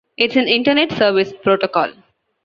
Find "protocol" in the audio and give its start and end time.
1.43-1.93